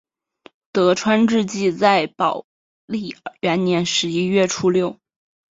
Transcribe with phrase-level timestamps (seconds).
[0.71, 2.47] 德川治济在宝
[2.87, 4.97] 历元年十一月初六。